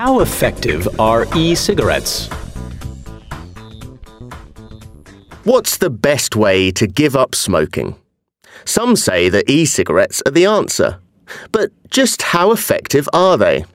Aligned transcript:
How 0.00 0.20
effective 0.20 0.88
are 0.98 1.26
e 1.36 1.54
cigarettes? 1.54 2.26
What's 5.44 5.76
the 5.76 5.90
best 5.90 6.34
way 6.34 6.70
to 6.70 6.86
give 6.86 7.14
up 7.14 7.34
smoking? 7.34 7.96
Some 8.64 8.96
say 8.96 9.28
that 9.28 9.50
e 9.50 9.66
cigarettes 9.66 10.22
are 10.24 10.30
the 10.32 10.46
answer. 10.46 11.00
But 11.52 11.72
just 11.90 12.22
how 12.22 12.50
effective 12.50 13.10
are 13.12 13.36
they? 13.36 13.66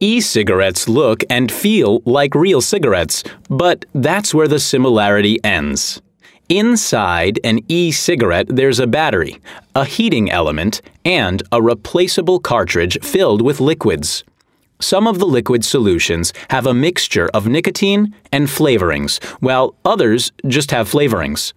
E 0.00 0.20
cigarettes 0.20 0.88
look 0.88 1.22
and 1.30 1.52
feel 1.52 2.02
like 2.04 2.34
real 2.34 2.60
cigarettes, 2.60 3.22
but 3.48 3.84
that's 3.94 4.34
where 4.34 4.48
the 4.48 4.58
similarity 4.58 5.38
ends. 5.44 6.02
Inside 6.48 7.38
an 7.44 7.60
e 7.68 7.92
cigarette, 7.92 8.48
there's 8.48 8.80
a 8.80 8.88
battery, 8.88 9.38
a 9.76 9.84
heating 9.84 10.28
element, 10.28 10.82
and 11.04 11.40
a 11.52 11.62
replaceable 11.62 12.40
cartridge 12.40 12.98
filled 13.00 13.42
with 13.42 13.60
liquids. 13.60 14.24
Some 14.82 15.06
of 15.06 15.20
the 15.20 15.26
liquid 15.26 15.64
solutions 15.64 16.32
have 16.50 16.66
a 16.66 16.74
mixture 16.74 17.28
of 17.32 17.46
nicotine 17.46 18.16
and 18.32 18.48
flavorings, 18.48 19.22
while 19.40 19.76
others 19.84 20.32
just 20.48 20.72
have 20.72 20.90
flavorings. 20.90 21.52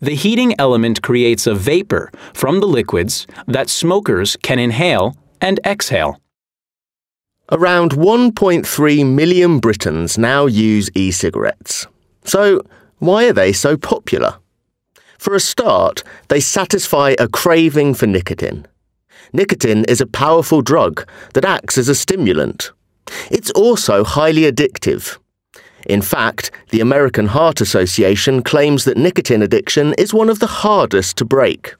The 0.00 0.16
heating 0.16 0.54
element 0.58 1.00
creates 1.00 1.46
a 1.46 1.54
vapor 1.54 2.10
from 2.32 2.58
the 2.58 2.66
liquids 2.66 3.28
that 3.46 3.70
smokers 3.70 4.36
can 4.42 4.58
inhale 4.58 5.16
and 5.40 5.60
exhale. 5.64 6.20
Around 7.52 7.92
1.3 7.92 9.06
million 9.06 9.60
Britons 9.60 10.18
now 10.18 10.46
use 10.46 10.90
e 10.96 11.12
cigarettes. 11.12 11.86
So, 12.24 12.60
why 12.98 13.28
are 13.28 13.32
they 13.32 13.52
so 13.52 13.76
popular? 13.76 14.34
For 15.16 15.36
a 15.36 15.40
start, 15.40 16.02
they 16.28 16.40
satisfy 16.40 17.14
a 17.20 17.28
craving 17.28 17.94
for 17.94 18.08
nicotine. 18.08 18.66
Nicotine 19.32 19.84
is 19.86 20.00
a 20.00 20.06
powerful 20.06 20.62
drug 20.62 21.06
that 21.34 21.44
acts 21.44 21.78
as 21.78 21.88
a 21.88 21.94
stimulant. 21.94 22.72
It's 23.30 23.50
also 23.52 24.04
highly 24.04 24.42
addictive. 24.42 25.18
In 25.86 26.02
fact, 26.02 26.50
the 26.70 26.80
American 26.80 27.26
Heart 27.26 27.60
Association 27.60 28.42
claims 28.42 28.84
that 28.84 28.96
nicotine 28.96 29.42
addiction 29.42 29.94
is 29.98 30.14
one 30.14 30.30
of 30.30 30.38
the 30.38 30.46
hardest 30.46 31.16
to 31.18 31.24
break. 31.24 31.74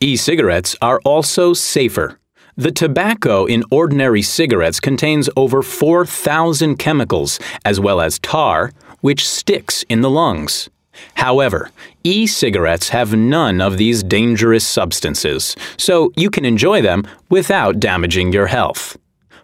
E 0.00 0.16
cigarettes 0.16 0.76
are 0.80 1.00
also 1.04 1.52
safer. 1.52 2.18
The 2.56 2.70
tobacco 2.70 3.44
in 3.44 3.64
ordinary 3.70 4.22
cigarettes 4.22 4.80
contains 4.80 5.28
over 5.36 5.62
4,000 5.62 6.76
chemicals, 6.76 7.38
as 7.64 7.80
well 7.80 8.00
as 8.00 8.18
tar, 8.18 8.72
which 9.00 9.28
sticks 9.28 9.84
in 9.88 10.00
the 10.00 10.10
lungs. 10.10 10.70
However, 11.14 11.70
e 12.04 12.26
cigarettes 12.26 12.90
have 12.90 13.16
none 13.16 13.60
of 13.60 13.78
these 13.78 14.02
dangerous 14.02 14.66
substances, 14.66 15.56
so 15.76 16.12
you 16.16 16.30
can 16.30 16.44
enjoy 16.44 16.82
them 16.82 17.06
without 17.30 17.80
damaging 17.80 18.32
your 18.32 18.46
health. 18.46 18.96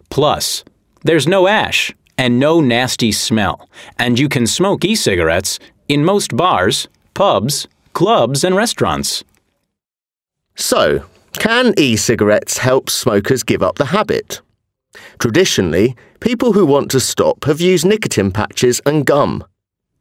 Plus, 0.09 0.63
there's 1.03 1.27
no 1.27 1.47
ash 1.47 1.93
and 2.17 2.39
no 2.39 2.61
nasty 2.61 3.11
smell, 3.11 3.67
and 3.97 4.19
you 4.19 4.29
can 4.29 4.47
smoke 4.47 4.85
e 4.85 4.95
cigarettes 4.95 5.59
in 5.87 6.05
most 6.05 6.35
bars, 6.35 6.87
pubs, 7.13 7.67
clubs, 7.93 8.43
and 8.43 8.55
restaurants. 8.55 9.23
So, 10.55 11.05
can 11.33 11.73
e 11.77 11.95
cigarettes 11.95 12.59
help 12.59 12.89
smokers 12.89 13.43
give 13.43 13.63
up 13.63 13.77
the 13.77 13.85
habit? 13.85 14.41
Traditionally, 15.19 15.95
people 16.19 16.53
who 16.53 16.65
want 16.65 16.91
to 16.91 16.99
stop 16.99 17.45
have 17.45 17.59
used 17.59 17.85
nicotine 17.85 18.31
patches 18.31 18.81
and 18.85 19.05
gum. 19.05 19.43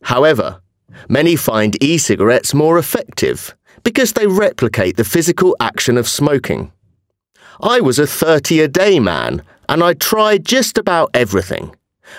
However, 0.03 0.61
many 1.09 1.37
find 1.37 1.83
e 1.83 1.99
cigarettes 1.99 2.55
more 2.55 2.79
effective 2.79 3.55
because 3.83 4.13
they 4.13 4.27
replicate 4.27 4.97
the 4.97 5.05
physical 5.05 5.57
action 5.61 5.97
of 5.97 6.09
smoking. 6.09 6.73
I 7.61 7.81
was 7.81 7.99
a 7.99 8.07
30 8.07 8.61
a 8.61 8.69
day 8.69 9.01
man 9.01 9.43
and 9.69 9.83
I 9.83 9.95
tried 9.95 10.45
just 10.45 10.79
about 10.79 11.11
everything. 11.15 11.75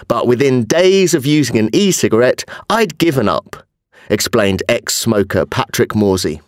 But 0.08 0.28
within 0.28 0.66
days 0.66 1.14
of 1.14 1.26
using 1.26 1.58
an 1.58 1.70
e 1.74 1.92
cigarette, 1.92 2.44
I'd 2.70 2.98
given 2.98 3.30
up, 3.30 3.56
explained 4.10 4.64
ex 4.68 4.96
smoker 4.96 5.46
Patrick 5.46 5.96
Morsey. 5.96 6.42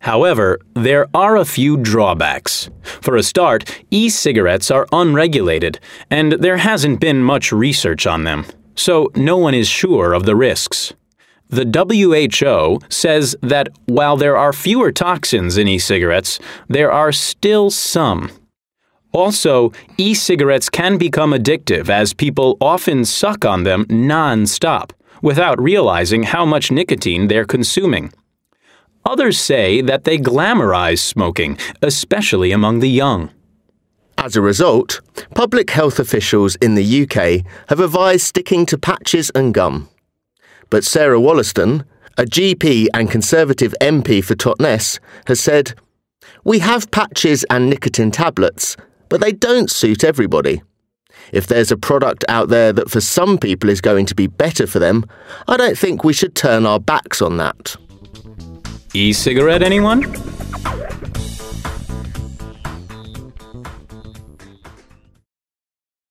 However, 0.00 0.58
there 0.74 1.06
are 1.14 1.36
a 1.36 1.46
few 1.46 1.78
drawbacks. 1.78 2.68
For 2.82 3.16
a 3.16 3.22
start, 3.22 3.82
e 3.90 4.10
cigarettes 4.10 4.70
are 4.70 4.86
unregulated, 4.92 5.80
and 6.10 6.32
there 6.32 6.58
hasn't 6.58 7.00
been 7.00 7.22
much 7.22 7.52
research 7.52 8.06
on 8.06 8.24
them, 8.24 8.44
so 8.74 9.10
no 9.16 9.38
one 9.38 9.54
is 9.54 9.66
sure 9.66 10.12
of 10.12 10.26
the 10.26 10.36
risks. 10.36 10.92
The 11.54 11.70
WHO 11.70 12.80
says 12.88 13.36
that 13.40 13.68
while 13.86 14.16
there 14.16 14.36
are 14.36 14.52
fewer 14.52 14.90
toxins 14.90 15.56
in 15.56 15.68
e 15.68 15.78
cigarettes, 15.78 16.40
there 16.68 16.90
are 16.90 17.12
still 17.12 17.70
some. 17.70 18.32
Also, 19.12 19.70
e 19.96 20.14
cigarettes 20.14 20.68
can 20.68 20.98
become 20.98 21.30
addictive 21.30 21.88
as 21.88 22.12
people 22.12 22.56
often 22.60 23.04
suck 23.04 23.44
on 23.44 23.62
them 23.62 23.86
non 23.88 24.46
stop 24.46 24.92
without 25.22 25.62
realizing 25.62 26.24
how 26.24 26.44
much 26.44 26.72
nicotine 26.72 27.28
they're 27.28 27.44
consuming. 27.44 28.12
Others 29.06 29.38
say 29.38 29.80
that 29.80 30.02
they 30.02 30.18
glamorize 30.18 30.98
smoking, 30.98 31.56
especially 31.82 32.50
among 32.50 32.80
the 32.80 32.90
young. 32.90 33.30
As 34.18 34.34
a 34.34 34.40
result, 34.40 35.00
public 35.36 35.70
health 35.70 36.00
officials 36.00 36.56
in 36.56 36.74
the 36.74 37.02
UK 37.02 37.46
have 37.68 37.78
advised 37.78 38.26
sticking 38.26 38.66
to 38.66 38.76
patches 38.76 39.30
and 39.36 39.54
gum. 39.54 39.88
But 40.70 40.84
Sarah 40.84 41.20
Wollaston, 41.20 41.84
a 42.18 42.24
GP 42.24 42.86
and 42.94 43.10
Conservative 43.10 43.74
MP 43.80 44.22
for 44.24 44.34
Totnes, 44.34 44.98
has 45.26 45.40
said, 45.40 45.74
We 46.44 46.60
have 46.60 46.90
patches 46.90 47.44
and 47.50 47.68
nicotine 47.68 48.10
tablets, 48.10 48.76
but 49.08 49.20
they 49.20 49.32
don't 49.32 49.70
suit 49.70 50.04
everybody. 50.04 50.62
If 51.32 51.46
there's 51.46 51.70
a 51.70 51.76
product 51.76 52.24
out 52.28 52.48
there 52.48 52.72
that 52.72 52.90
for 52.90 53.00
some 53.00 53.38
people 53.38 53.70
is 53.70 53.80
going 53.80 54.06
to 54.06 54.14
be 54.14 54.26
better 54.26 54.66
for 54.66 54.78
them, 54.78 55.04
I 55.48 55.56
don't 55.56 55.78
think 55.78 56.04
we 56.04 56.12
should 56.12 56.34
turn 56.34 56.66
our 56.66 56.80
backs 56.80 57.22
on 57.22 57.36
that. 57.38 57.76
E 58.94 59.12
cigarette, 59.12 59.62
anyone? 59.62 60.02